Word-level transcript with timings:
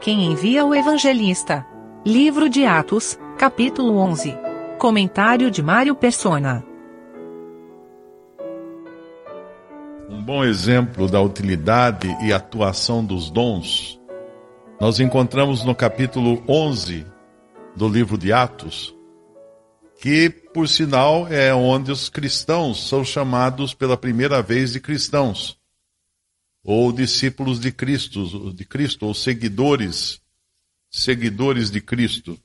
Quem 0.00 0.32
envia 0.32 0.64
o 0.64 0.74
evangelista? 0.74 1.66
Livro 2.06 2.48
de 2.48 2.64
Atos, 2.64 3.18
capítulo 3.36 3.98
11. 3.98 4.34
Comentário 4.78 5.50
de 5.50 5.62
Mário 5.62 5.94
Persona. 5.94 6.64
Um 10.08 10.22
bom 10.22 10.42
exemplo 10.42 11.06
da 11.06 11.20
utilidade 11.20 12.08
e 12.22 12.32
atuação 12.32 13.04
dos 13.04 13.30
dons 13.30 14.00
nós 14.80 14.98
encontramos 14.98 15.62
no 15.62 15.74
capítulo 15.74 16.42
11 16.48 17.04
do 17.76 17.86
livro 17.86 18.16
de 18.16 18.32
Atos, 18.32 18.96
que, 20.00 20.30
por 20.30 20.66
sinal, 20.66 21.28
é 21.28 21.52
onde 21.52 21.92
os 21.92 22.08
cristãos 22.08 22.88
são 22.88 23.04
chamados 23.04 23.74
pela 23.74 23.98
primeira 23.98 24.40
vez 24.40 24.72
de 24.72 24.80
cristãos, 24.80 25.59
ou 26.72 26.92
discípulos 26.92 27.58
de 27.58 27.72
Cristo, 27.72 28.52
de 28.52 28.64
Cristo, 28.64 29.04
ou 29.04 29.12
seguidores, 29.12 30.20
seguidores 30.88 31.68
de 31.68 31.80
Cristo. 31.80 32.38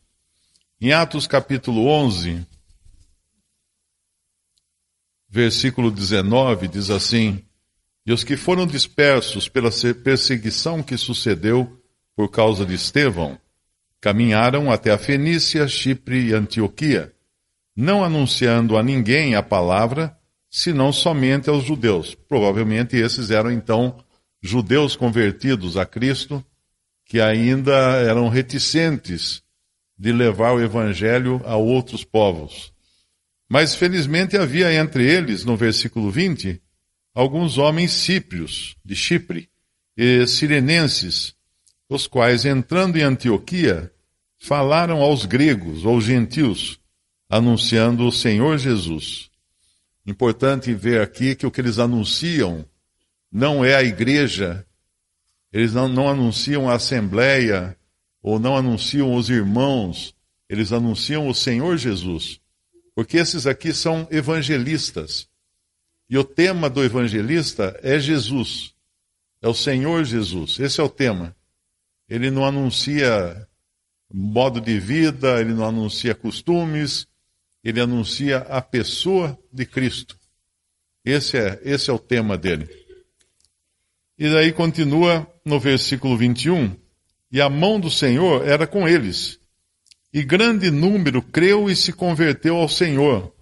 Em 0.82 0.94
Atos 0.94 1.28
capítulo 1.28 1.86
11, 1.86 2.44
versículo 5.30 5.92
19, 5.92 6.68
diz 6.68 6.90
assim: 6.90 7.40
E 8.04 8.12
os 8.12 8.24
que 8.24 8.36
foram 8.36 8.66
dispersos 8.66 9.48
pela 9.48 9.70
perseguição 10.04 10.82
que 10.82 10.98
sucedeu 10.98 11.80
por 12.16 12.32
causa 12.32 12.66
de 12.66 12.74
Estevão, 12.74 13.40
caminharam 14.02 14.72
até 14.72 14.90
a 14.90 14.98
Fenícia, 14.98 15.68
Chipre 15.68 16.30
e 16.30 16.34
Antioquia, 16.34 17.14
não 17.76 18.04
anunciando 18.04 18.76
a 18.76 18.82
ninguém 18.82 19.36
a 19.36 19.44
palavra, 19.44 20.18
senão 20.50 20.92
somente 20.92 21.48
aos 21.48 21.64
judeus. 21.64 22.16
Provavelmente 22.16 22.96
esses 22.98 23.30
eram 23.30 23.52
então 23.52 24.04
judeus 24.46 24.96
convertidos 24.96 25.76
a 25.78 25.86
Cristo, 25.86 26.44
que 27.06 27.20
ainda 27.20 27.74
eram 28.02 28.30
reticentes 28.30 29.44
de 29.98 30.12
levar 30.12 30.54
o 30.54 30.62
evangelho 30.62 31.42
a 31.46 31.56
outros 31.56 32.04
povos. 32.04 32.74
Mas 33.50 33.76
felizmente 33.76 34.38
havia 34.38 34.74
entre 34.74 35.06
eles, 35.06 35.46
no 35.46 35.56
versículo 35.56 36.12
20, 36.12 36.62
alguns 37.14 37.58
homens 37.58 37.92
cíprios, 37.92 38.76
de 38.84 38.96
Chipre, 38.96 39.50
e 39.96 40.28
sirenenses, 40.28 41.34
os 41.88 42.08
quais, 42.08 42.44
entrando 42.44 42.98
em 42.98 43.04
Antioquia, 43.04 43.92
falaram 44.38 45.02
aos 45.02 45.26
gregos 45.26 45.86
ou 45.86 46.02
gentios, 46.02 46.80
anunciando 47.30 48.06
o 48.06 48.12
Senhor 48.12 48.58
Jesus. 48.58 49.30
Importante 50.06 50.74
ver 50.74 51.02
aqui 51.02 51.36
que 51.36 51.46
o 51.46 51.52
que 51.52 51.62
eles 51.62 51.80
anunciam 51.80 52.66
não 53.36 53.66
é 53.66 53.76
a 53.76 53.84
igreja, 53.84 54.66
eles 55.52 55.74
não, 55.74 55.90
não 55.90 56.08
anunciam 56.08 56.70
a 56.70 56.76
assembleia, 56.76 57.78
ou 58.22 58.40
não 58.40 58.56
anunciam 58.56 59.14
os 59.14 59.30
irmãos, 59.30 60.16
eles 60.48 60.72
anunciam 60.72 61.28
o 61.28 61.36
Senhor 61.36 61.76
Jesus. 61.76 62.40
Porque 62.96 63.18
esses 63.18 63.46
aqui 63.46 63.74
são 63.74 64.08
evangelistas. 64.10 65.28
E 66.10 66.18
o 66.18 66.24
tema 66.24 66.70
do 66.70 66.82
evangelista 66.82 67.78
é 67.84 68.00
Jesus. 68.00 68.74
É 69.42 69.50
o 69.50 69.54
Senhor 69.54 70.06
Jesus. 70.06 70.58
Esse 70.58 70.80
é 70.80 70.84
o 70.84 70.90
tema. 70.90 71.36
Ele 72.08 72.32
não 72.32 72.46
anuncia 72.46 73.46
modo 74.10 74.62
de 74.62 74.80
vida, 74.80 75.42
ele 75.42 75.54
não 75.54 75.66
anuncia 75.66 76.16
costumes, 76.16 77.06
ele 77.62 77.82
anuncia 77.82 78.38
a 78.38 78.62
pessoa 78.62 79.38
de 79.52 79.66
Cristo. 79.66 80.18
Esse 81.04 81.38
é, 81.38 81.60
esse 81.66 81.90
é 81.90 81.94
o 81.94 82.00
tema 82.00 82.38
dele. 82.38 82.85
E 84.18 84.30
daí 84.30 84.52
continua 84.52 85.28
no 85.44 85.60
versículo 85.60 86.18
21, 86.18 86.76
e 87.32 87.42
a 87.42 87.50
mão 87.50 87.80
do 87.80 87.92
Senhor 87.92 88.48
era 88.48 88.66
com 88.66 88.88
eles, 88.88 89.40
e 90.14 90.24
grande 90.24 90.72
número 90.72 91.22
creu 91.22 91.70
e 91.70 91.76
se 91.76 91.92
converteu 91.92 92.56
ao 92.56 92.70
Senhor. 92.70 93.34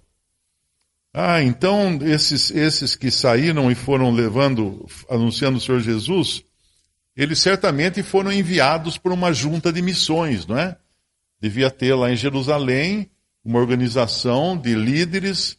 Ah, 1.12 1.40
então 1.40 2.00
esses, 2.02 2.50
esses 2.50 2.96
que 2.96 3.08
saíram 3.08 3.70
e 3.70 3.74
foram 3.76 4.10
levando, 4.10 4.84
anunciando 5.08 5.58
o 5.58 5.60
Senhor 5.60 5.80
Jesus, 5.80 6.42
eles 7.16 7.38
certamente 7.38 8.02
foram 8.02 8.32
enviados 8.32 8.98
por 8.98 9.12
uma 9.12 9.32
junta 9.32 9.72
de 9.72 9.80
missões, 9.80 10.44
não 10.44 10.58
é? 10.58 10.76
Devia 11.40 11.70
ter 11.70 11.94
lá 11.94 12.10
em 12.10 12.16
Jerusalém 12.16 13.08
uma 13.44 13.60
organização 13.60 14.56
de 14.56 14.74
líderes 14.74 15.56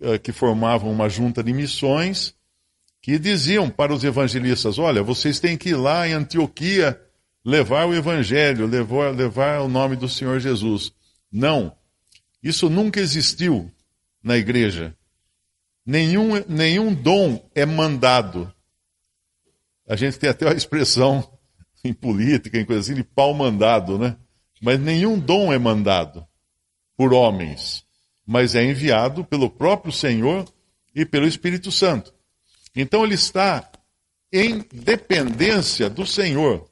uh, 0.00 0.18
que 0.18 0.32
formavam 0.32 0.90
uma 0.90 1.10
junta 1.10 1.42
de 1.42 1.52
missões 1.52 2.34
que 3.04 3.18
diziam 3.18 3.68
para 3.68 3.92
os 3.92 4.02
evangelistas: 4.02 4.78
olha, 4.78 5.02
vocês 5.02 5.38
têm 5.38 5.58
que 5.58 5.68
ir 5.68 5.74
lá 5.74 6.08
em 6.08 6.14
Antioquia 6.14 6.98
levar 7.44 7.84
o 7.84 7.94
evangelho, 7.94 8.66
levar, 8.66 9.14
levar 9.14 9.60
o 9.60 9.68
nome 9.68 9.94
do 9.94 10.08
Senhor 10.08 10.40
Jesus. 10.40 10.90
Não, 11.30 11.76
isso 12.42 12.70
nunca 12.70 12.98
existiu 12.98 13.70
na 14.22 14.38
igreja. 14.38 14.96
Nenhum, 15.84 16.42
nenhum 16.48 16.94
dom 16.94 17.46
é 17.54 17.66
mandado. 17.66 18.50
A 19.86 19.96
gente 19.96 20.18
tem 20.18 20.30
até 20.30 20.48
a 20.48 20.54
expressão 20.54 21.30
em 21.84 21.92
política, 21.92 22.58
em 22.58 22.64
coisa 22.64 22.80
assim, 22.80 22.94
de 22.94 23.04
pau 23.04 23.34
mandado, 23.34 23.98
né? 23.98 24.16
Mas 24.62 24.80
nenhum 24.80 25.18
dom 25.18 25.52
é 25.52 25.58
mandado 25.58 26.26
por 26.96 27.12
homens, 27.12 27.84
mas 28.26 28.54
é 28.54 28.64
enviado 28.64 29.26
pelo 29.26 29.50
próprio 29.50 29.92
Senhor 29.92 30.46
e 30.94 31.04
pelo 31.04 31.28
Espírito 31.28 31.70
Santo. 31.70 32.13
Então 32.74 33.04
ele 33.04 33.14
está 33.14 33.70
em 34.32 34.64
dependência 34.72 35.88
do 35.88 36.06
Senhor. 36.06 36.68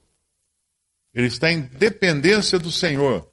Ele 1.15 1.27
está 1.27 1.53
em 1.53 1.61
dependência 1.61 2.59
do 2.59 2.73
Senhor. 2.73 3.29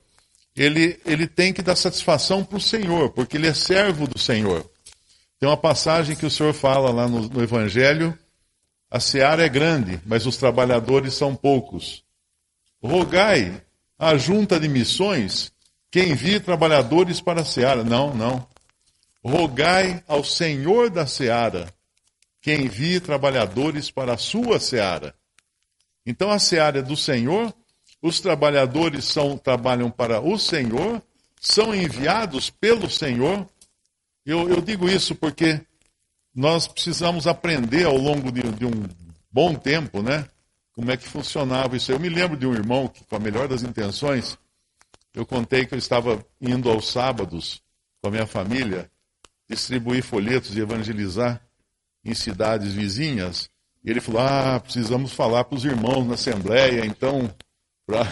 Ele, 0.55 0.99
ele 1.05 1.27
tem 1.27 1.53
que 1.53 1.61
dar 1.61 1.75
satisfação 1.75 2.43
para 2.43 2.57
o 2.57 2.61
Senhor, 2.61 3.11
porque 3.11 3.37
ele 3.37 3.47
é 3.47 3.53
servo 3.53 4.07
do 4.07 4.19
Senhor. 4.19 4.69
Tem 5.39 5.47
uma 5.47 5.57
passagem 5.57 6.15
que 6.15 6.25
o 6.25 6.29
Senhor 6.29 6.53
fala 6.53 6.91
lá 6.91 7.07
no, 7.07 7.29
no 7.29 7.41
Evangelho 7.41 8.17
a 8.91 8.99
seara 8.99 9.45
é 9.45 9.49
grande, 9.49 10.01
mas 10.03 10.25
os 10.25 10.37
trabalhadores 10.37 11.13
são 11.13 11.35
poucos. 11.35 12.03
Rogai 12.83 13.61
à 13.99 14.17
junta 14.17 14.59
de 14.59 14.67
missões 14.67 15.51
que 15.91 16.01
envie 16.01 16.39
trabalhadores 16.39 17.21
para 17.21 17.41
a 17.41 17.45
seara. 17.45 17.83
Não, 17.83 18.15
não. 18.15 18.47
Rogai 19.23 20.03
ao 20.07 20.23
Senhor 20.23 20.89
da 20.89 21.05
seara 21.05 21.71
que 22.41 22.53
envie 22.53 22.99
trabalhadores 22.99 23.91
para 23.91 24.13
a 24.13 24.17
sua 24.17 24.59
seara. 24.59 25.13
Então 26.05 26.31
a 26.31 26.39
seara 26.39 26.79
é 26.79 26.81
do 26.81 26.95
Senhor, 26.95 27.53
os 28.01 28.19
trabalhadores 28.19 29.05
são, 29.05 29.37
trabalham 29.37 29.91
para 29.91 30.21
o 30.21 30.37
Senhor, 30.37 31.01
são 31.39 31.75
enviados 31.75 32.49
pelo 32.49 32.89
Senhor. 32.89 33.47
Eu, 34.25 34.49
eu 34.49 34.61
digo 34.61 34.89
isso 34.89 35.15
porque 35.15 35.61
nós 36.33 36.67
precisamos 36.67 37.27
aprender 37.27 37.85
ao 37.85 37.97
longo 37.97 38.31
de, 38.31 38.41
de, 38.41 38.65
um 38.65 38.87
bom 39.31 39.53
tempo, 39.55 40.01
né? 40.01 40.27
Como 40.73 40.91
é 40.91 40.97
que 40.97 41.07
funcionava 41.07 41.75
isso. 41.75 41.91
Eu 41.91 41.99
me 41.99 42.07
lembro 42.07 42.37
de 42.37 42.47
um 42.47 42.53
irmão 42.53 42.87
que, 42.87 43.03
com 43.03 43.15
a 43.17 43.19
melhor 43.19 43.47
das 43.47 43.63
intenções, 43.63 44.37
eu 45.13 45.25
contei 45.25 45.65
que 45.65 45.73
eu 45.73 45.77
estava 45.77 46.25
indo 46.39 46.69
aos 46.69 46.89
sábados 46.89 47.61
com 48.01 48.07
a 48.07 48.11
minha 48.11 48.25
família 48.25 48.89
distribuir 49.49 50.03
folhetos 50.03 50.55
e 50.55 50.61
evangelizar 50.61 51.41
em 52.03 52.13
cidades 52.13 52.73
vizinhas. 52.73 53.49
Ele 53.83 54.01
falou: 54.01 54.21
Ah, 54.21 54.59
precisamos 54.59 55.13
falar 55.13 55.43
para 55.43 55.55
os 55.57 55.65
irmãos 55.65 56.05
na 56.05 56.13
Assembleia, 56.15 56.85
então, 56.85 57.33
para 57.85 58.07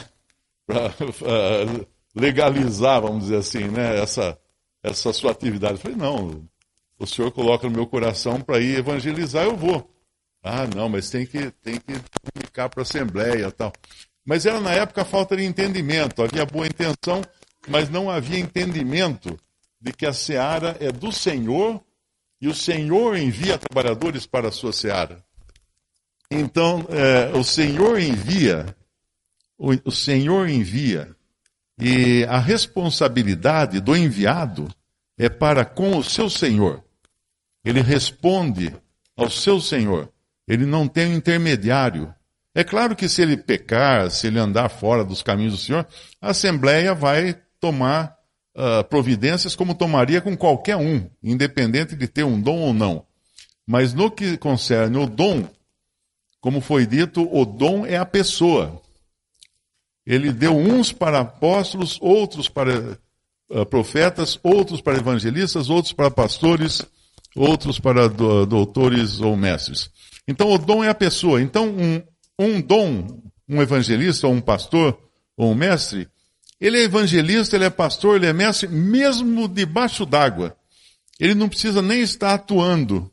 legalizar, 2.16 3.02
vamos 3.02 3.24
dizer 3.24 3.38
assim, 3.38 3.66
né, 3.66 4.00
essa, 4.00 4.38
essa 4.84 5.14
sua 5.14 5.32
atividade. 5.32 5.74
Eu 5.76 5.80
falei: 5.80 5.98
Não, 5.98 6.48
o 7.00 7.06
senhor 7.06 7.32
coloca 7.32 7.68
no 7.68 7.76
meu 7.76 7.86
coração 7.86 8.42
para 8.42 8.60
ir 8.60 8.80
evangelizar, 8.80 9.44
eu 9.44 9.56
vou. 9.56 9.94
Ah, 10.44 10.66
não, 10.74 10.88
mas 10.88 11.10
tem 11.10 11.26
que, 11.26 11.52
tem 11.62 11.76
que 11.76 11.94
comunicar 12.22 12.70
para 12.70 12.82
a 12.82 12.84
Assembleia 12.84 13.52
tal. 13.52 13.74
Mas 14.26 14.46
era 14.46 14.60
na 14.60 14.72
época 14.72 15.06
falta 15.06 15.36
de 15.36 15.44
entendimento, 15.44 16.22
havia 16.22 16.46
boa 16.46 16.68
intenção, 16.68 17.22
mas 17.68 17.90
não 17.90 18.10
havia 18.10 18.40
entendimento 18.40 19.38
de 19.80 19.94
que 19.94 20.06
a 20.06 20.14
seara 20.14 20.76
é 20.80 20.92
do 20.92 21.12
Senhor 21.12 21.82
e 22.40 22.48
o 22.48 22.54
Senhor 22.54 23.18
envia 23.18 23.58
trabalhadores 23.58 24.26
para 24.26 24.50
a 24.50 24.52
sua 24.52 24.72
seara. 24.72 25.24
Então, 26.30 26.86
é, 26.90 27.38
o 27.38 27.44
Senhor 27.44 28.00
envia, 28.00 28.76
o, 29.58 29.72
o 29.86 29.92
Senhor 29.92 30.48
envia, 30.50 31.16
e 31.80 32.26
a 32.26 32.40
responsabilidade 32.40 33.80
do 33.80 33.96
enviado 33.96 34.68
é 35.18 35.30
para 35.30 35.64
com 35.64 35.98
o 35.98 36.04
seu 36.04 36.30
Senhor. 36.30 36.84
Ele 37.64 37.82
responde 37.82 38.76
ao 39.16 39.30
seu 39.30 39.60
Senhor. 39.62 40.12
Ele 40.48 40.66
não 40.66 40.88
tem 40.88 41.08
um 41.08 41.16
intermediário. 41.16 42.14
É 42.56 42.64
claro 42.64 42.96
que 42.96 43.08
se 43.08 43.22
ele 43.22 43.38
pecar, 43.38 44.10
se 44.10 44.28
ele 44.28 44.40
andar 44.40 44.70
fora 44.70 45.04
dos 45.04 45.22
caminhos 45.22 45.54
do 45.54 45.60
Senhor, 45.60 45.88
a 46.20 46.32
Assembleia 46.32 46.96
vai 46.96 47.40
tomar 47.60 48.17
uh, 48.58 48.84
providências 48.86 49.56
como 49.56 49.76
tomaria 49.76 50.20
com 50.20 50.36
qualquer 50.36 50.76
um, 50.76 51.08
independente 51.22 51.96
de 51.96 52.08
ter 52.08 52.24
um 52.24 52.42
dom 52.42 52.60
ou 52.60 52.74
não. 52.74 53.06
Mas 53.66 53.94
no 53.94 54.10
que 54.10 54.38
concerne 54.38 54.98
o 54.98 55.06
dom, 55.06 55.48
como 56.42 56.60
foi 56.60 56.86
dito, 56.86 57.30
o 57.32 57.46
dom 57.46 57.86
é 57.86 57.98
a 57.98 58.06
pessoa. 58.06 58.82
Ele 60.06 60.32
deu 60.32 60.56
uns 60.56 60.92
para 60.92 61.20
apóstolos, 61.20 62.00
outros 62.02 62.50
para 62.50 62.98
uh, 63.50 63.66
profetas, 63.66 64.40
outros 64.42 64.82
para 64.82 64.98
evangelistas, 64.98 65.70
outros 65.70 65.94
para 65.94 66.10
pastores, 66.10 66.82
outros 67.36 67.80
para 67.80 68.08
do, 68.08 68.46
doutores 68.46 69.20
ou 69.20 69.36
mestres. 69.36 69.90
Então, 70.28 70.50
o 70.50 70.58
dom 70.58 70.84
é 70.84 70.90
a 70.90 70.96
pessoa. 70.96 71.42
Então, 71.42 71.68
um, 71.68 72.02
um 72.40 72.62
dom, 72.62 73.22
um 73.48 73.62
evangelista 73.62 74.28
ou 74.28 74.34
um 74.34 74.42
pastor 74.42 74.98
ou 75.36 75.52
um 75.52 75.56
mestre, 75.56 76.08
ele 76.60 76.78
é 76.78 76.84
evangelista, 76.84 77.56
ele 77.56 77.66
é 77.66 77.70
pastor, 77.70 78.16
ele 78.16 78.26
é 78.26 78.34
mestre, 78.34 78.68
mesmo 78.68 79.48
debaixo 79.48 80.06
d'água. 80.06 80.56
Ele 81.20 81.36
não 81.36 81.50
precisa 81.50 81.82
nem 81.82 82.02
estar 82.02 82.34
atuando. 82.34 83.12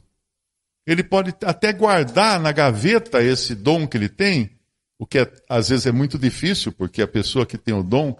Ele 0.86 1.02
pode 1.02 1.34
até 1.44 1.72
guardar 1.72 2.38
na 2.40 2.52
gaveta 2.52 3.22
esse 3.22 3.54
dom 3.54 3.86
que 3.86 3.96
ele 3.96 4.08
tem, 4.08 4.50
o 4.98 5.06
que 5.06 5.18
é, 5.18 5.32
às 5.48 5.68
vezes 5.68 5.86
é 5.86 5.92
muito 5.92 6.18
difícil, 6.18 6.72
porque 6.72 7.02
a 7.02 7.08
pessoa 7.08 7.46
que 7.46 7.58
tem 7.58 7.74
o 7.74 7.82
dom 7.82 8.16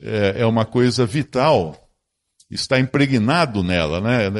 é, 0.00 0.42
é 0.42 0.46
uma 0.46 0.64
coisa 0.64 1.04
vital, 1.04 1.88
está 2.50 2.78
impregnado 2.78 3.62
nela, 3.62 4.00
né? 4.00 4.26
É, 4.26 4.30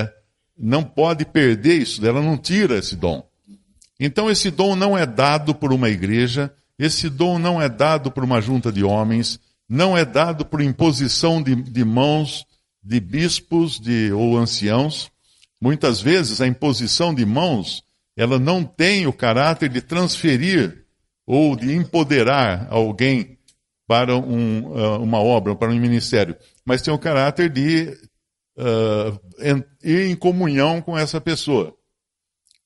é, 0.00 0.14
não 0.56 0.82
pode 0.82 1.24
perder 1.24 1.82
isso, 1.82 2.04
ela 2.04 2.22
não 2.22 2.36
tira 2.36 2.78
esse 2.78 2.96
dom. 2.96 3.28
Então 3.98 4.30
esse 4.30 4.50
dom 4.50 4.76
não 4.76 4.96
é 4.96 5.04
dado 5.04 5.54
por 5.54 5.72
uma 5.72 5.88
igreja, 5.88 6.52
esse 6.78 7.08
dom 7.08 7.38
não 7.38 7.60
é 7.60 7.68
dado 7.68 8.10
por 8.10 8.22
uma 8.22 8.40
junta 8.40 8.70
de 8.70 8.84
homens, 8.84 9.40
não 9.68 9.96
é 9.96 10.04
dado 10.04 10.46
por 10.46 10.60
imposição 10.60 11.42
de, 11.42 11.54
de 11.54 11.84
mãos 11.84 12.46
de 12.82 13.00
bispos 13.00 13.78
de, 13.78 14.10
ou 14.12 14.38
anciãos. 14.38 15.10
Muitas 15.60 16.00
vezes 16.00 16.40
a 16.40 16.46
imposição 16.46 17.14
de 17.14 17.26
mãos, 17.26 17.84
ela 18.16 18.38
não 18.38 18.64
tem 18.64 19.06
o 19.06 19.12
caráter 19.12 19.68
de 19.68 19.82
transferir 19.82 20.86
ou 21.26 21.54
de 21.54 21.74
empoderar 21.74 22.66
alguém 22.70 23.38
para 23.86 24.16
um, 24.16 24.68
uh, 24.68 25.02
uma 25.02 25.18
obra, 25.18 25.54
para 25.54 25.70
um 25.70 25.78
ministério, 25.78 26.36
mas 26.64 26.82
tem 26.82 26.92
o 26.92 26.98
caráter 26.98 27.50
de 27.50 27.94
uh, 28.56 29.20
ir 29.82 30.10
em 30.10 30.16
comunhão 30.16 30.80
com 30.80 30.96
essa 30.96 31.20
pessoa. 31.20 31.74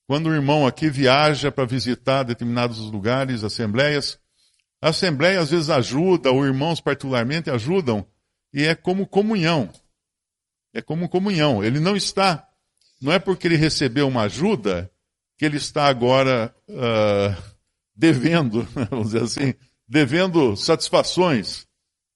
Quando 0.07 0.27
o 0.27 0.33
irmão 0.33 0.67
aqui 0.67 0.89
viaja 0.89 1.51
para 1.51 1.65
visitar 1.65 2.23
determinados 2.23 2.79
lugares, 2.79 3.43
assembleias, 3.43 4.19
a 4.83 4.89
assembleia 4.89 5.39
às 5.39 5.49
vezes 5.49 5.69
ajuda, 5.69 6.29
ou 6.29 6.45
irmãos 6.45 6.81
particularmente 6.81 7.49
ajudam, 7.49 8.05
e 8.53 8.65
é 8.65 8.75
como 8.75 9.07
comunhão. 9.07 9.71
É 10.73 10.81
como 10.81 11.07
comunhão. 11.07 11.63
Ele 11.63 11.79
não 11.79 11.95
está, 11.95 12.45
não 13.01 13.09
é 13.09 13.17
porque 13.17 13.47
ele 13.47 13.55
recebeu 13.55 14.09
uma 14.09 14.23
ajuda 14.23 14.91
que 15.37 15.45
ele 15.45 15.55
está 15.55 15.85
agora 15.85 16.53
uh, 16.67 17.43
devendo, 17.95 18.63
vamos 18.91 19.13
dizer 19.13 19.23
assim, 19.23 19.53
devendo 19.87 20.53
satisfações 20.57 21.65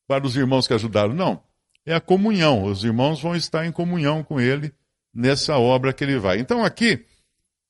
para 0.06 0.28
os 0.28 0.36
irmãos 0.36 0.68
que 0.68 0.74
ajudaram. 0.74 1.14
Não. 1.14 1.42
É 1.86 1.96
a 1.96 2.02
comunhão. 2.02 2.66
Os 2.66 2.84
irmãos 2.84 3.22
vão 3.22 3.34
estar 3.34 3.66
em 3.66 3.72
comunhão 3.72 4.26
com 4.26 4.42
ele 4.42 4.74
nessa 5.14 5.58
obra 5.58 5.94
que 5.94 6.04
ele 6.04 6.20
vai. 6.20 6.38
Então 6.38 6.66
aqui, 6.66 7.06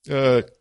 uh, 0.07 0.56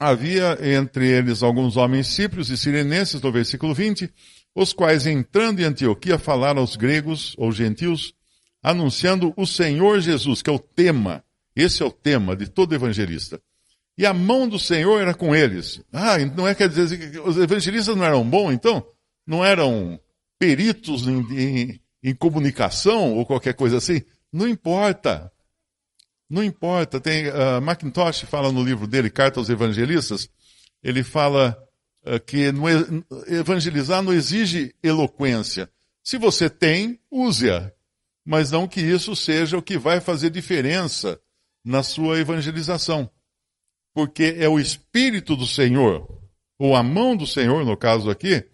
havia 0.00 0.58
entre 0.62 1.06
eles 1.06 1.42
alguns 1.42 1.76
homens 1.76 2.06
cíprios 2.06 2.48
e 2.48 2.56
sirenenses, 2.56 3.20
no 3.20 3.30
versículo 3.30 3.74
20, 3.74 4.10
os 4.54 4.72
quais, 4.72 5.06
entrando 5.06 5.60
em 5.60 5.64
Antioquia, 5.64 6.18
falaram 6.18 6.62
aos 6.62 6.74
gregos 6.74 7.34
ou 7.36 7.52
gentios, 7.52 8.14
anunciando 8.62 9.34
o 9.36 9.46
Senhor 9.46 10.00
Jesus, 10.00 10.40
que 10.40 10.48
é 10.48 10.52
o 10.52 10.58
tema, 10.58 11.22
esse 11.54 11.82
é 11.82 11.86
o 11.86 11.92
tema 11.92 12.34
de 12.34 12.48
todo 12.48 12.74
evangelista. 12.74 13.40
E 13.98 14.06
a 14.06 14.14
mão 14.14 14.48
do 14.48 14.58
Senhor 14.58 15.00
era 15.02 15.12
com 15.12 15.34
eles. 15.34 15.82
Ah, 15.92 16.16
não 16.18 16.48
é 16.48 16.54
quer 16.54 16.70
dizer 16.70 17.12
que 17.12 17.18
os 17.18 17.36
evangelistas 17.36 17.94
não 17.94 18.04
eram 18.04 18.28
bons, 18.28 18.52
então? 18.52 18.84
Não 19.26 19.44
eram 19.44 20.00
peritos 20.38 21.06
em, 21.06 21.20
em, 21.38 21.80
em 22.02 22.14
comunicação 22.14 23.14
ou 23.14 23.26
qualquer 23.26 23.52
coisa 23.52 23.76
assim? 23.76 24.00
Não 24.32 24.48
importa. 24.48 25.30
Não 26.30 26.44
importa, 26.44 27.00
tem 27.00 27.28
uh, 27.28 27.60
Macintosh 27.60 28.20
fala 28.20 28.52
no 28.52 28.62
livro 28.62 28.86
dele, 28.86 29.10
Carta 29.10 29.40
aos 29.40 29.50
Evangelistas, 29.50 30.30
ele 30.80 31.02
fala 31.02 31.60
uh, 32.06 32.20
que 32.20 32.52
no, 32.52 32.68
evangelizar 33.26 34.00
não 34.00 34.12
exige 34.12 34.72
eloquência. 34.80 35.68
Se 36.04 36.16
você 36.16 36.48
tem, 36.48 37.00
use-a, 37.10 37.72
mas 38.24 38.52
não 38.52 38.68
que 38.68 38.80
isso 38.80 39.16
seja 39.16 39.58
o 39.58 39.62
que 39.62 39.76
vai 39.76 40.00
fazer 40.00 40.30
diferença 40.30 41.20
na 41.64 41.82
sua 41.82 42.20
evangelização. 42.20 43.10
Porque 43.92 44.36
é 44.38 44.48
o 44.48 44.60
Espírito 44.60 45.34
do 45.34 45.48
Senhor, 45.48 46.06
ou 46.56 46.76
a 46.76 46.82
mão 46.82 47.16
do 47.16 47.26
Senhor, 47.26 47.64
no 47.64 47.76
caso 47.76 48.08
aqui, 48.08 48.46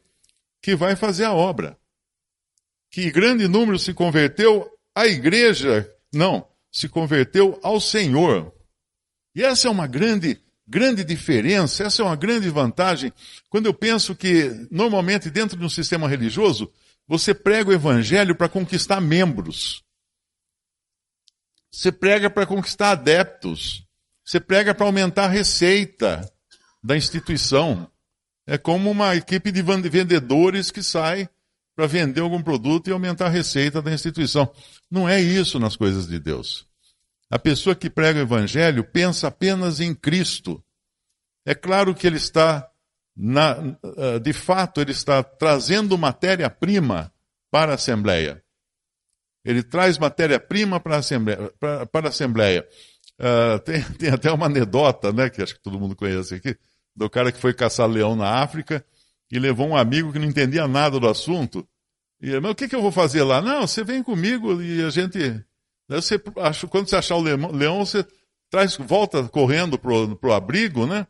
que 0.63 0.75
vai 0.75 0.97
fazer 0.97 1.25
a 1.25 1.35
obra. 1.35 1.79
Que 2.91 3.11
grande 3.11 3.47
número 3.47 3.79
se 3.79 3.93
converteu, 3.93 4.67
a 4.95 5.07
igreja, 5.07 5.87
não, 6.11 6.49
se 6.77 6.91
converteu 6.91 7.59
ao 7.63 7.81
Senhor. 7.81 8.53
E 9.35 9.43
essa 9.43 9.67
é 9.67 9.71
uma 9.71 9.87
grande, 9.87 10.39
grande 10.69 11.03
diferença, 11.05 11.85
essa 11.85 12.03
é 12.03 12.05
uma 12.05 12.15
grande 12.15 12.51
vantagem. 12.51 13.11
Quando 13.49 13.65
eu 13.65 13.73
penso 13.73 14.15
que, 14.15 14.51
normalmente, 14.71 15.31
dentro 15.31 15.59
de 15.59 15.65
um 15.65 15.71
sistema 15.71 16.07
religioso, 16.07 16.71
você 17.09 17.33
prega 17.33 17.71
o 17.71 17.73
evangelho 17.73 18.37
para 18.37 18.47
conquistar 18.47 19.01
membros. 19.01 19.83
Você 21.73 21.91
prega 21.91 22.29
para 22.29 22.45
conquistar 22.45 22.91
adeptos. 22.91 23.83
Você 24.23 24.39
prega 24.39 24.75
para 24.75 24.85
aumentar 24.85 25.25
a 25.25 25.31
receita 25.31 26.31
da 26.85 26.95
instituição. 26.95 27.91
É 28.47 28.59
como 28.59 28.91
uma 28.91 29.17
equipe 29.17 29.51
de 29.51 29.63
vendedores 29.63 30.71
que 30.71 30.83
sai 30.83 31.27
para 31.75 31.87
vender 31.87 32.21
algum 32.21 32.43
produto 32.43 32.89
e 32.89 32.93
aumentar 32.93 33.27
a 33.27 33.31
receita 33.31 33.81
da 33.81 33.95
instituição. 33.95 34.53
Não 34.91 35.09
é 35.09 35.19
isso 35.19 35.59
nas 35.59 35.75
coisas 35.75 36.07
de 36.07 36.19
Deus. 36.19 36.66
A 37.31 37.39
pessoa 37.39 37.75
que 37.75 37.91
prega 37.91 38.21
o 38.21 38.23
evangelho 38.23 38.85
pensa 38.85 39.29
apenas 39.29 39.81
em 39.81 39.95
Cristo. 39.95 40.63
É 41.45 41.55
claro 41.55 41.95
que 41.95 42.07
ele 42.07 42.17
está, 42.17 42.69
na, 43.17 43.57
eh, 43.97 44.19
de 44.19 44.33
fato, 44.33 44.81
ele 44.81 44.93
está 44.93 45.23
trazendo 45.23 45.99
matéria-prima 45.99 47.13
para 47.51 47.73
a 47.73 47.75
Assembleia. 47.75 48.43
Ele 49.45 49.63
traz 49.63 49.99
matéria-prima 49.99 50.81
para 50.81 50.97
a 50.97 50.99
Assembleia. 50.99 51.53
Para, 51.59 51.87
para 51.87 52.07
a 52.07 52.11
Assembleia. 52.11 52.67
Uh, 53.19 53.59
tem, 53.61 53.83
tem, 53.99 54.11
até 54.11 54.31
uma 54.31 54.47
anedota, 54.47 55.13
né, 55.13 55.31
que 55.31 55.43
acho 55.43 55.55
que 55.55 55.63
todo 55.63 55.81
mundo 55.81 55.97
conhece 55.97 56.35
aqui, 56.35 56.57
do 56.95 57.09
cara 57.09 57.33
que 57.33 57.39
foi 57.39 57.55
caçar 57.55 57.89
leão 57.89 58.15
na 58.15 58.43
África 58.43 58.85
e 59.31 59.39
levou 59.39 59.69
um 59.69 59.77
amigo 59.77 60.13
que 60.13 60.19
não 60.19 60.27
entendia 60.27 60.69
nada 60.69 61.01
do 61.01 61.09
assunto. 61.09 61.67
E, 62.21 62.39
mas 62.41 62.51
o 62.51 62.55
que, 62.55 62.69
que 62.69 62.77
eu 62.77 62.83
vou 62.83 62.93
fazer 62.93 63.23
lá? 63.23 63.41
Não, 63.41 63.67
você 63.67 63.83
vem 63.83 64.03
comigo 64.03 64.61
e 64.63 64.83
a 64.83 64.91
gente 64.91 65.45
você, 65.89 66.19
quando 66.69 66.89
você 66.89 66.97
achar 66.97 67.17
o 67.17 67.21
leão, 67.21 67.85
você 67.85 68.05
traz, 68.51 68.77
volta 68.77 69.25
correndo 69.25 69.79
pro, 69.79 70.17
pro 70.17 70.33
abrigo, 70.33 70.87
né? 70.87 71.07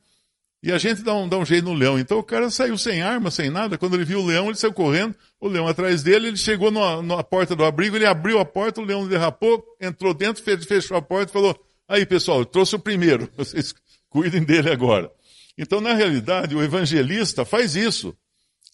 E 0.63 0.73
a 0.73 0.79
gente 0.79 1.03
dá 1.03 1.15
um, 1.15 1.29
dá 1.29 1.39
um 1.39 1.45
jeito 1.45 1.65
no 1.65 1.75
leão. 1.75 1.99
Então 1.99 2.19
o 2.19 2.23
cara 2.23 2.51
saiu 2.51 2.77
sem 2.77 3.01
arma, 3.01 3.31
sem 3.31 3.51
nada. 3.51 3.79
Quando 3.79 3.95
ele 3.95 4.05
viu 4.05 4.21
o 4.21 4.27
leão, 4.27 4.47
ele 4.47 4.57
saiu 4.57 4.73
correndo. 4.73 5.15
O 5.41 5.49
leão 5.49 5.69
atrás 5.69 6.03
dele, 6.03 6.29
ele 6.29 6.37
chegou 6.37 6.71
na, 6.71 7.03
na 7.03 7.23
porta 7.23 7.55
do 7.55 7.65
abrigo, 7.65 7.97
ele 7.97 8.07
abriu 8.07 8.39
a 8.39 8.45
porta, 8.45 8.81
o 8.81 8.85
leão 8.85 9.07
derrapou, 9.07 9.65
entrou 9.81 10.13
dentro, 10.13 10.43
fechou 10.43 10.97
a 10.97 11.03
porta 11.03 11.31
e 11.31 11.33
falou: 11.33 11.59
Aí 11.89 12.05
pessoal, 12.05 12.41
eu 12.41 12.47
trouxe 12.47 12.75
o 12.75 12.81
primeiro, 12.81 13.31
vocês 13.37 13.75
cuidem 14.09 14.43
dele 14.43 14.71
agora. 14.71 15.11
Então, 15.59 15.81
na 15.81 15.95
realidade, 15.95 16.55
o 16.55 16.63
evangelista 16.63 17.45
faz 17.45 17.77
isso. 17.77 18.17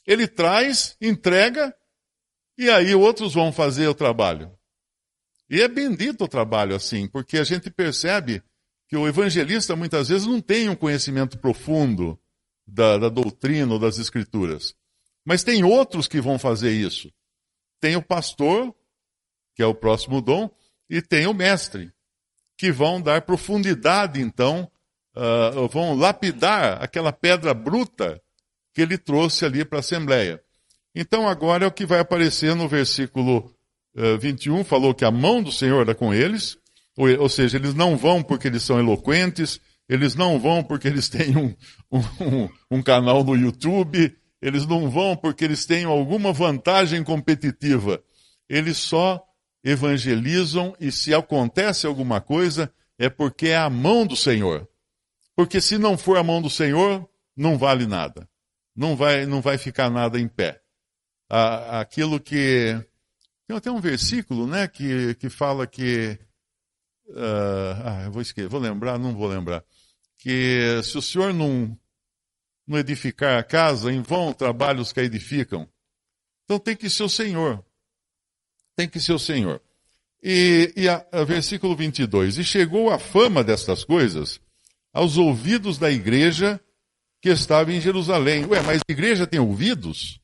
Ele 0.07 0.27
traz, 0.27 0.97
entrega, 1.01 1.73
e 2.59 2.69
aí 2.69 2.95
outros 2.95 3.35
vão 3.35 3.53
fazer 3.53 3.87
o 3.87 3.95
trabalho. 3.95 4.51
E 5.53 5.61
é 5.61 5.69
bendito 5.69 6.25
o 6.25 6.29
trabalho 6.29 6.75
assim, 6.75 7.07
porque 7.07 7.37
a 7.37 7.45
gente 7.45 7.71
percebe 7.71 8.43
que 8.89 8.97
o 8.97 9.07
evangelista 9.07 9.77
muitas 9.77 10.09
vezes 10.09 10.27
não 10.27 10.41
tem 10.41 10.71
um 10.71 10.75
conhecimento 10.75 11.39
profundo 11.39 12.19
da, 12.67 12.97
da 12.97 13.11
doutrina 13.11 13.71
ou 13.71 13.79
das 13.79 13.99
escrituras. 13.99 14.75
Mas 15.23 15.45
tem 15.45 15.63
outros 15.63 16.09
que 16.09 16.23
vão 16.23 16.39
fazer 16.39 16.73
isso. 16.73 17.13
Tem 17.83 17.97
o 17.97 18.03
pastor, 18.03 18.75
que 19.55 19.63
é 19.63 19.67
o 19.67 19.75
próximo 19.75 20.23
dom, 20.23 20.51
e 20.89 21.03
tem 21.03 21.27
o 21.27 21.35
mestre, 21.35 21.93
que 22.57 22.73
vão 22.73 22.99
dar 22.99 23.21
profundidade, 23.21 24.23
então, 24.23 24.71
uh, 25.15 25.69
vão 25.69 25.95
lapidar 25.95 26.83
aquela 26.83 27.13
pedra 27.13 27.53
bruta 27.53 28.23
que 28.73 28.81
ele 28.81 28.97
trouxe 28.97 29.45
ali 29.45 29.67
para 29.67 29.81
a 29.81 29.81
Assembleia. 29.81 30.43
Então, 30.95 31.29
agora 31.29 31.67
é 31.67 31.69
o 31.69 31.73
que 31.73 31.85
vai 31.85 31.99
aparecer 31.99 32.55
no 32.55 32.67
versículo 32.67 33.55
21 33.95 34.61
eh, 34.61 34.65
falou 34.65 34.95
que 34.95 35.05
a 35.05 35.11
mão 35.11 35.43
do 35.43 35.53
Senhor 35.53 35.81
era 35.83 35.95
com 35.95 36.13
eles, 36.15 36.57
ou, 36.97 37.09
ou, 37.21 37.29
seja, 37.29 37.57
eles 37.57 37.75
não 37.75 37.97
vão 37.97 38.23
porque 38.23 38.49
eles 38.49 38.63
são 38.63 38.79
eloquentes, 38.79 39.61
eles 39.89 40.15
não 40.15 40.39
vão 40.39 40.63
porque 40.63 40.89
eles 40.89 41.09
têm 41.09 41.37
um, 41.37 41.55
um, 41.91 42.49
um 42.71 42.83
canal 42.83 43.23
no 43.25 43.37
YouTube, 43.37 44.17
eles 44.41 44.67
não 44.67 44.91
vão 44.91 45.17
porque 45.17 45.45
eles 45.45 45.65
têm 45.67 45.85
alguma 45.85 46.33
vantagem 46.33 47.05
competitiva. 47.05 48.03
Eles 48.49 48.77
só 48.77 49.23
evangelizam 49.65 50.75
e 50.81 50.91
se 50.91 51.15
acontece 51.15 51.87
alguma 51.87 52.21
coisa 52.21 52.73
é 52.99 53.09
porque 53.09 53.49
é 53.49 53.57
a 53.57 53.71
mão 53.71 54.07
do 54.07 54.17
Senhor. 54.17 54.69
Porque 55.37 55.61
se 55.61 55.79
não 55.79 55.97
for 55.97 56.19
a 56.19 56.23
mão 56.23 56.43
do 56.43 56.51
Senhor, 56.51 57.09
não 57.37 57.57
vale 57.57 57.87
nada. 57.87 58.29
não 58.75 58.97
vai, 58.97 59.27
não 59.27 59.41
vai 59.41 59.59
ficar 59.59 59.91
nada 59.91 60.19
em 60.19 60.29
pé. 60.29 60.61
Aquilo 61.29 62.21
que. 62.21 62.79
Tem 63.53 63.59
até 63.59 63.71
um 63.71 63.81
versículo 63.81 64.47
né, 64.47 64.67
que, 64.67 65.15
que 65.17 65.29
fala 65.29 65.67
que. 65.67 66.19
Uh, 67.07 67.85
ah, 67.85 68.03
eu 68.07 68.11
vou 68.11 68.23
esquecer, 68.23 68.49
vou 68.49 68.59
lembrar, 68.59 68.99
não 68.99 69.15
vou 69.15 69.29
lembrar. 69.29 69.63
Que 70.17 70.81
se 70.83 70.97
o 70.97 71.03
senhor 71.03 71.35
não, 71.35 71.79
não 72.67 72.79
edificar 72.79 73.39
a 73.39 73.43
casa, 73.43 73.93
em 73.93 74.01
vão 74.01 74.33
trabalhos 74.33 74.91
que 74.91 75.01
a 75.01 75.05
edificam. 75.05 75.69
Então 76.45 76.59
tem 76.59 76.75
que 76.75 76.89
ser 76.89 77.03
o 77.03 77.11
Senhor. 77.11 77.63
Tem 78.75 78.89
que 78.89 78.99
ser 78.99 79.13
o 79.13 79.19
Senhor. 79.19 79.61
E, 80.23 80.73
e 80.75 80.89
a, 80.89 81.05
a 81.13 81.23
versículo 81.25 81.77
22. 81.77 82.39
E 82.39 82.45
chegou 82.45 82.91
a 82.91 82.99
fama 82.99 83.45
destas 83.45 83.85
coisas 83.85 84.41
aos 84.95 85.19
ouvidos 85.19 85.77
da 85.77 85.91
igreja 85.91 86.59
que 87.21 87.29
estava 87.29 87.71
em 87.71 87.83
Jerusalém. 87.83 88.47
Ué, 88.47 88.63
mas 88.63 88.81
a 88.81 88.93
igreja 88.93 89.27
tem 89.27 89.41
ouvidos? 89.41 90.22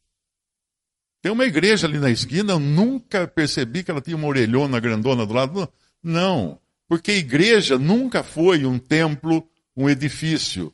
Tem 1.20 1.32
uma 1.32 1.44
igreja 1.44 1.87
ali 1.87 1.98
na 1.98 2.10
esquina, 2.10 2.52
eu 2.52 2.60
nunca 2.60 3.26
percebi 3.26 3.82
que 3.82 3.90
ela 3.90 4.00
tinha 4.00 4.16
uma 4.16 4.28
orelhona 4.28 4.78
grandona 4.78 5.26
do 5.26 5.34
lado. 5.34 5.68
Não, 6.02 6.60
porque 6.88 7.12
igreja 7.12 7.78
nunca 7.78 8.22
foi 8.22 8.64
um 8.64 8.78
templo, 8.78 9.46
um 9.76 9.88
edifício. 9.88 10.72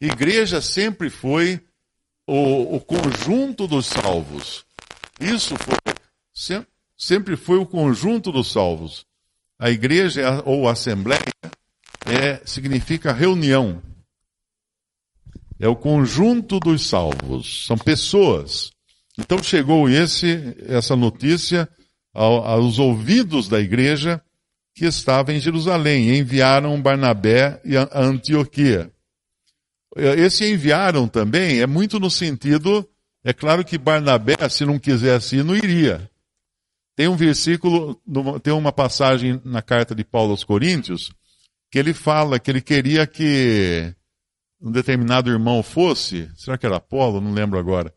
Igreja 0.00 0.60
sempre 0.60 1.10
foi 1.10 1.60
o, 2.26 2.76
o 2.76 2.80
conjunto 2.80 3.66
dos 3.66 3.86
salvos. 3.86 4.64
Isso 5.20 5.54
foi, 5.56 6.66
sempre 6.96 7.36
foi 7.36 7.58
o 7.58 7.66
conjunto 7.66 8.32
dos 8.32 8.50
salvos. 8.50 9.06
A 9.58 9.70
igreja 9.70 10.42
ou 10.44 10.68
a 10.68 10.72
assembleia 10.72 11.22
é, 12.06 12.40
significa 12.44 13.12
reunião 13.12 13.80
é 15.62 15.68
o 15.68 15.76
conjunto 15.76 16.58
dos 16.58 16.88
salvos, 16.88 17.64
são 17.66 17.78
pessoas. 17.78 18.72
Então 19.18 19.42
chegou 19.42 19.88
esse, 19.88 20.56
essa 20.66 20.96
notícia 20.96 21.68
aos 22.14 22.78
ouvidos 22.78 23.48
da 23.48 23.60
igreja 23.60 24.22
que 24.74 24.86
estava 24.86 25.32
em 25.32 25.40
Jerusalém. 25.40 26.10
E 26.10 26.18
enviaram 26.18 26.80
Barnabé 26.80 27.60
a 27.90 28.00
Antioquia. 28.00 28.90
Esse 29.96 30.50
enviaram 30.50 31.06
também 31.06 31.60
é 31.60 31.66
muito 31.66 32.00
no 32.00 32.10
sentido, 32.10 32.88
é 33.22 33.32
claro 33.32 33.62
que 33.62 33.76
Barnabé, 33.76 34.36
se 34.48 34.64
não 34.64 34.78
quisesse 34.78 35.36
ir, 35.36 35.44
não 35.44 35.54
iria. 35.54 36.10
Tem 36.96 37.08
um 37.08 37.16
versículo, 37.16 38.00
tem 38.42 38.52
uma 38.52 38.72
passagem 38.72 39.40
na 39.44 39.60
carta 39.60 39.94
de 39.94 40.04
Paulo 40.04 40.30
aos 40.30 40.44
Coríntios, 40.44 41.12
que 41.70 41.78
ele 41.78 41.92
fala 41.92 42.38
que 42.38 42.50
ele 42.50 42.60
queria 42.60 43.06
que 43.06 43.94
um 44.60 44.70
determinado 44.70 45.30
irmão 45.30 45.62
fosse, 45.62 46.30
será 46.36 46.56
que 46.56 46.64
era 46.64 46.76
Apolo? 46.76 47.20
Não 47.20 47.32
lembro 47.32 47.58
agora. 47.58 47.92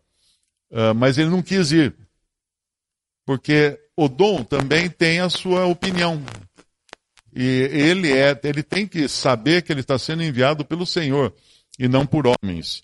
Uh, 0.72 0.94
mas 0.96 1.18
ele 1.18 1.30
não 1.30 1.42
quis 1.42 1.72
ir. 1.72 1.96
Porque 3.26 3.80
o 3.96 4.08
dom 4.08 4.44
também 4.44 4.90
tem 4.90 5.20
a 5.20 5.30
sua 5.30 5.66
opinião. 5.66 6.22
E 7.34 7.44
ele 7.44 8.12
é, 8.12 8.40
ele 8.44 8.64
tem 8.64 8.88
que 8.88 9.08
saber 9.08 9.62
que 9.62 9.72
ele 9.72 9.82
está 9.82 9.98
sendo 9.98 10.24
enviado 10.24 10.64
pelo 10.64 10.86
Senhor 10.86 11.34
e 11.78 11.88
não 11.88 12.06
por 12.06 12.26
homens. 12.28 12.84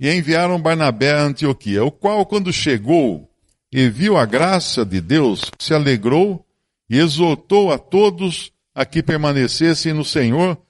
E 0.00 0.10
enviaram 0.10 0.60
Barnabé 0.60 1.12
a 1.12 1.22
Antioquia, 1.22 1.84
o 1.84 1.90
qual, 1.90 2.24
quando 2.24 2.52
chegou 2.52 3.28
e 3.70 3.88
viu 3.88 4.16
a 4.16 4.24
graça 4.24 4.84
de 4.84 5.00
Deus, 5.00 5.50
se 5.58 5.74
alegrou 5.74 6.46
e 6.88 6.98
exortou 6.98 7.72
a 7.72 7.78
todos 7.78 8.52
a 8.74 8.84
que 8.84 9.02
permanecessem 9.02 9.92
no 9.92 10.04
Senhor 10.04 10.60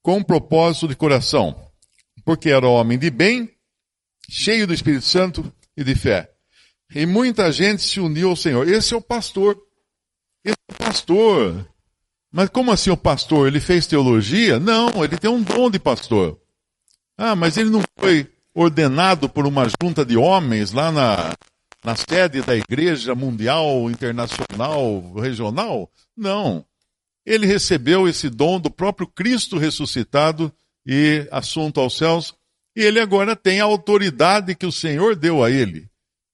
com 0.00 0.22
propósito 0.22 0.88
de 0.88 0.96
coração, 0.96 1.70
porque 2.24 2.50
era 2.50 2.68
homem 2.68 2.98
de 2.98 3.10
bem, 3.10 3.50
cheio 4.28 4.66
do 4.66 4.74
Espírito 4.74 5.04
Santo 5.04 5.52
e 5.76 5.82
de 5.82 5.94
fé. 5.94 6.30
E 6.94 7.06
muita 7.06 7.50
gente 7.52 7.82
se 7.82 8.00
uniu 8.00 8.30
ao 8.30 8.36
Senhor. 8.36 8.68
Esse 8.68 8.94
é 8.94 8.96
o 8.96 9.00
pastor. 9.00 9.58
Esse 10.44 10.56
é 10.68 10.72
o 10.72 10.76
pastor. 10.76 11.68
Mas 12.32 12.48
como 12.48 12.70
assim 12.70 12.90
o 12.90 12.96
pastor? 12.96 13.46
Ele 13.46 13.60
fez 13.60 13.86
teologia? 13.86 14.58
Não, 14.58 15.04
ele 15.04 15.16
tem 15.16 15.30
um 15.30 15.42
dom 15.42 15.70
de 15.70 15.78
pastor. 15.78 16.38
Ah, 17.16 17.34
mas 17.34 17.56
ele 17.56 17.70
não 17.70 17.82
foi 17.98 18.30
ordenado 18.54 19.28
por 19.28 19.46
uma 19.46 19.66
junta 19.82 20.04
de 20.04 20.16
homens 20.16 20.72
lá 20.72 20.92
na, 20.92 21.34
na 21.84 21.96
sede 21.96 22.42
da 22.42 22.56
igreja 22.56 23.14
mundial, 23.14 23.90
internacional, 23.90 25.14
regional? 25.14 25.90
Não 26.16 26.64
ele 27.28 27.46
recebeu 27.46 28.08
esse 28.08 28.30
dom 28.30 28.58
do 28.58 28.70
próprio 28.70 29.06
Cristo 29.06 29.58
ressuscitado 29.58 30.50
e 30.86 31.28
assunto 31.30 31.78
aos 31.78 31.98
céus, 31.98 32.34
e 32.76 32.82
ele 32.82 33.00
agora 33.00 33.34
tem 33.34 33.60
a 33.60 33.64
autoridade 33.64 34.54
que 34.54 34.66
o 34.66 34.72
Senhor 34.72 35.16
deu 35.16 35.42
a 35.42 35.50
ele 35.50 35.88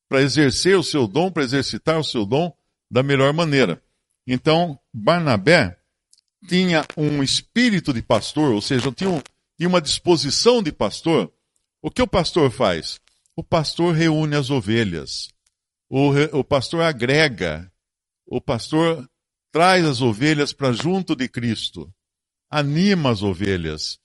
para 0.08 0.22
exercer 0.22 0.76
o 0.78 0.82
seu 0.82 1.06
dom, 1.06 1.30
para 1.30 1.42
exercitar 1.42 1.98
o 1.98 2.04
seu 2.04 2.24
dom 2.24 2.54
da 2.90 3.02
melhor 3.02 3.32
maneira. 3.32 3.82
Então, 4.26 4.78
Barnabé 4.92 5.76
tinha 6.46 6.84
um 6.96 7.22
espírito 7.22 7.92
de 7.92 8.02
pastor, 8.02 8.52
ou 8.52 8.60
seja, 8.60 8.92
tinha, 8.92 9.10
um, 9.10 9.22
tinha 9.56 9.68
uma 9.68 9.80
disposição 9.80 10.62
de 10.62 10.70
pastor. 10.70 11.32
O 11.82 11.90
que 11.90 12.02
o 12.02 12.06
pastor 12.06 12.50
faz? 12.50 13.00
O 13.36 13.42
pastor 13.42 13.94
reúne 13.94 14.36
as 14.36 14.50
ovelhas. 14.50 15.30
O, 15.88 16.10
o 16.32 16.44
pastor 16.44 16.82
agrega. 16.82 17.70
O 18.26 18.40
pastor 18.40 19.08
traz 19.52 19.84
as 19.84 20.00
ovelhas 20.00 20.52
para 20.52 20.72
junto 20.72 21.14
de 21.14 21.28
Cristo, 21.28 21.88
anima 22.50 23.10
as 23.10 23.22
ovelhas, 23.22 24.00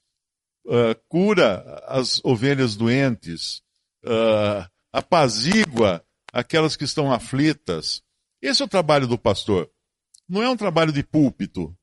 uh, 0.66 0.96
cura 1.08 1.84
as 1.88 2.24
ovelhas 2.24 2.76
doentes, 2.76 3.62
uh, 4.06 4.68
apazigua 4.92 6.04
aquelas 6.32 6.76
que 6.76 6.84
estão 6.84 7.12
aflitas. 7.12 8.02
Esse 8.42 8.62
é 8.62 8.66
o 8.66 8.70
trabalho 8.70 9.08
do 9.08 9.18
pastor. 9.18 9.70
Não 10.28 10.44
é 10.44 10.50
um 10.50 10.58
trabalho 10.58 10.92
de 10.92 11.04
púlpito. 11.04 11.76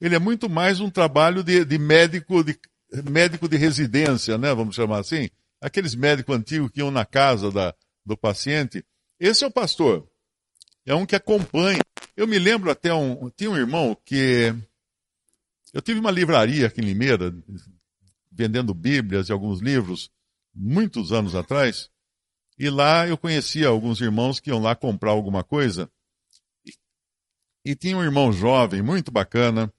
Ele 0.00 0.14
é 0.14 0.18
muito 0.18 0.48
mais 0.48 0.80
um 0.80 0.90
trabalho 0.90 1.42
de, 1.42 1.64
de 1.64 1.78
médico 1.78 2.44
de 2.44 2.58
médico 3.10 3.48
de 3.48 3.56
residência, 3.56 4.38
né? 4.38 4.54
Vamos 4.54 4.76
chamar 4.76 5.00
assim. 5.00 5.28
Aqueles 5.60 5.94
médicos 5.94 6.36
antigos 6.36 6.70
que 6.70 6.80
iam 6.80 6.90
na 6.90 7.04
casa 7.04 7.50
da, 7.50 7.74
do 8.04 8.16
paciente. 8.16 8.84
Esse 9.18 9.44
é 9.44 9.46
o 9.46 9.50
pastor. 9.50 10.06
É 10.84 10.94
um 10.94 11.06
que 11.06 11.16
acompanha 11.16 11.80
eu 12.16 12.26
me 12.26 12.38
lembro 12.38 12.70
até 12.70 12.94
um. 12.94 13.28
Tinha 13.28 13.50
um 13.50 13.56
irmão 13.56 13.96
que. 14.04 14.54
Eu 15.74 15.82
tive 15.82 16.00
uma 16.00 16.10
livraria 16.10 16.66
aqui 16.66 16.80
em 16.80 16.84
Limeira, 16.84 17.34
vendendo 18.36 18.74
Bíblias 18.74 19.28
e 19.28 19.32
alguns 19.32 19.60
livros, 19.60 20.10
muitos 20.54 21.12
anos 21.12 21.34
atrás. 21.34 21.90
E 22.58 22.68
lá 22.68 23.06
eu 23.06 23.16
conhecia 23.16 23.68
alguns 23.68 24.00
irmãos 24.00 24.38
que 24.38 24.50
iam 24.50 24.60
lá 24.60 24.74
comprar 24.74 25.10
alguma 25.10 25.42
coisa. 25.42 25.90
E, 27.64 27.74
tinha 27.74 27.96
um 27.96 28.02
irmão 28.02 28.32
jovem, 28.32 28.82
muito 28.82 29.10
bacana. 29.10 29.72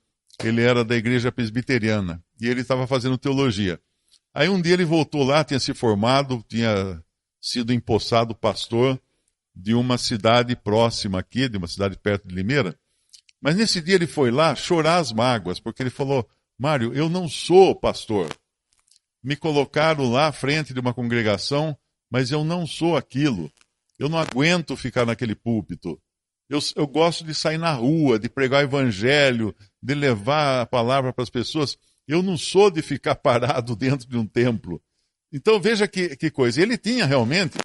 Ele 0.43 0.61
era 0.61 0.83
da 0.83 0.95
igreja 0.95 1.31
presbiteriana. 1.31 2.23
E 2.39 2.47
ele 2.47 2.61
estava 2.61 2.85
fazendo 2.85 3.17
teologia. 3.17 3.79
Aí 4.33 4.49
um 4.49 4.61
dia 4.61 4.73
ele 4.73 4.85
voltou 4.85 5.23
lá, 5.23 5.43
tinha 5.43 5.59
se 5.59 5.73
formado, 5.73 6.43
tinha 6.47 7.01
sido 7.39 7.73
empossado 7.73 8.35
pastor 8.35 8.99
de 9.55 9.73
uma 9.73 9.97
cidade 9.97 10.55
próxima 10.55 11.19
aqui, 11.19 11.49
de 11.49 11.57
uma 11.57 11.67
cidade 11.67 11.97
perto 11.97 12.27
de 12.27 12.35
Limeira. 12.35 12.77
Mas 13.41 13.55
nesse 13.55 13.81
dia 13.81 13.95
ele 13.95 14.05
foi 14.05 14.29
lá 14.29 14.53
chorar 14.53 14.97
as 14.97 15.11
mágoas, 15.11 15.59
porque 15.59 15.81
ele 15.81 15.89
falou: 15.89 16.27
Mário, 16.57 16.93
eu 16.93 17.09
não 17.09 17.27
sou 17.27 17.73
pastor. 17.73 18.29
Me 19.23 19.35
colocaram 19.35 20.11
lá 20.11 20.27
à 20.27 20.31
frente 20.31 20.73
de 20.73 20.79
uma 20.79 20.93
congregação, 20.93 21.77
mas 22.09 22.31
eu 22.31 22.43
não 22.43 22.65
sou 22.65 22.95
aquilo. 22.95 23.51
Eu 23.97 24.09
não 24.09 24.17
aguento 24.17 24.75
ficar 24.75 25.05
naquele 25.05 25.35
púlpito. 25.35 25.99
Eu, 26.49 26.59
eu 26.75 26.87
gosto 26.87 27.23
de 27.23 27.35
sair 27.35 27.57
na 27.57 27.73
rua, 27.73 28.17
de 28.17 28.29
pregar 28.29 28.63
o 28.63 28.67
evangelho, 28.67 29.55
de 29.81 29.93
levar 29.93 30.61
a 30.61 30.65
palavra 30.65 31.11
para 31.11 31.23
as 31.23 31.29
pessoas. 31.29 31.77
Eu 32.07 32.23
não 32.23 32.37
sou 32.37 32.71
de 32.71 32.81
ficar 32.81 33.15
parado 33.21 33.75
dentro 33.75 34.07
de 34.07 34.17
um 34.17 34.25
templo. 34.25 34.81
Então 35.31 35.59
veja 35.59 35.87
que, 35.87 36.15
que 36.15 36.31
coisa. 36.31 36.61
Ele 36.61 36.77
tinha 36.77 37.05
realmente 37.05 37.57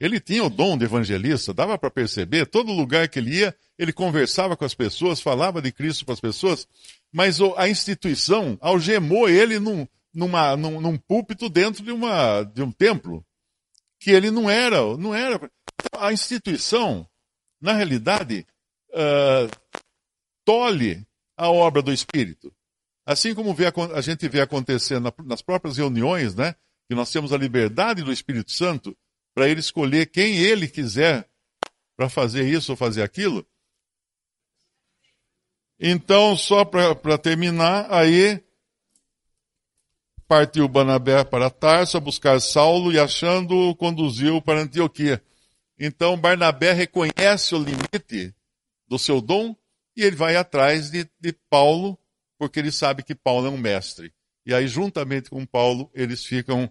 ele 0.00 0.18
tinha 0.18 0.42
o 0.42 0.48
dom 0.48 0.78
de 0.78 0.86
evangelista, 0.86 1.52
dava 1.52 1.76
para 1.76 1.90
perceber, 1.90 2.46
todo 2.46 2.72
lugar 2.72 3.06
que 3.06 3.18
ele 3.18 3.36
ia, 3.40 3.54
ele 3.78 3.92
conversava 3.92 4.56
com 4.56 4.64
as 4.64 4.74
pessoas, 4.74 5.20
falava 5.20 5.60
de 5.60 5.70
Cristo 5.70 6.06
para 6.06 6.14
as 6.14 6.20
pessoas, 6.20 6.66
mas 7.12 7.38
a 7.56 7.68
instituição 7.68 8.56
algemou 8.62 9.28
ele 9.28 9.58
num, 9.58 9.86
numa, 10.12 10.56
num, 10.56 10.80
num 10.80 10.96
púlpito 10.96 11.48
dentro 11.48 11.84
de, 11.84 11.92
uma, 11.92 12.42
de 12.42 12.62
um 12.62 12.72
templo, 12.72 13.24
que 13.98 14.10
ele 14.10 14.30
não 14.30 14.48
era, 14.50 14.96
não 14.96 15.14
era. 15.14 15.50
A 15.98 16.12
instituição, 16.12 17.08
na 17.60 17.72
realidade, 17.72 18.46
uh, 18.90 19.50
tolhe 20.44 21.06
a 21.36 21.50
obra 21.50 21.82
do 21.82 21.92
Espírito. 21.92 22.52
Assim 23.06 23.34
como 23.34 23.54
vê, 23.54 23.64
a 23.94 24.00
gente 24.00 24.28
vê 24.28 24.40
acontecendo 24.40 25.12
nas 25.24 25.42
próprias 25.42 25.76
reuniões, 25.76 26.34
né, 26.34 26.54
que 26.88 26.94
nós 26.94 27.10
temos 27.10 27.32
a 27.32 27.38
liberdade 27.38 28.02
do 28.02 28.12
Espírito 28.12 28.52
Santo, 28.52 28.96
para 29.34 29.48
ele 29.48 29.60
escolher 29.60 30.06
quem 30.06 30.36
ele 30.36 30.68
quiser 30.68 31.28
para 31.96 32.08
fazer 32.08 32.48
isso 32.48 32.72
ou 32.72 32.76
fazer 32.76 33.02
aquilo. 33.02 33.46
Então, 35.78 36.36
só 36.36 36.64
para 36.64 37.16
terminar, 37.16 37.86
aí 37.90 38.42
partiu 40.30 40.68
Barnabé 40.68 41.24
para 41.24 41.50
Tarso 41.50 41.96
a 41.96 42.00
buscar 42.00 42.40
Saulo 42.40 42.92
e, 42.92 43.00
achando-o, 43.00 43.74
conduziu 43.74 44.40
para 44.40 44.60
Antioquia. 44.60 45.20
Então, 45.76 46.16
Barnabé 46.16 46.70
reconhece 46.72 47.52
o 47.52 47.58
limite 47.58 48.32
do 48.86 48.96
seu 48.96 49.20
dom 49.20 49.56
e 49.96 50.04
ele 50.04 50.14
vai 50.14 50.36
atrás 50.36 50.88
de, 50.88 51.04
de 51.18 51.34
Paulo, 51.50 51.98
porque 52.38 52.60
ele 52.60 52.70
sabe 52.70 53.02
que 53.02 53.12
Paulo 53.12 53.48
é 53.48 53.50
um 53.50 53.58
mestre. 53.58 54.12
E 54.46 54.54
aí, 54.54 54.68
juntamente 54.68 55.28
com 55.28 55.44
Paulo, 55.44 55.90
eles 55.92 56.24
ficam, 56.24 56.70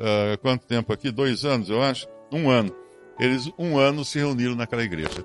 uh, 0.00 0.36
quanto 0.42 0.66
tempo 0.66 0.92
aqui? 0.92 1.12
Dois 1.12 1.44
anos, 1.44 1.70
eu 1.70 1.80
acho? 1.80 2.08
Um 2.32 2.50
ano. 2.50 2.74
Eles, 3.20 3.48
um 3.56 3.78
ano, 3.78 4.04
se 4.04 4.18
reuniram 4.18 4.56
naquela 4.56 4.82
igreja. 4.82 5.24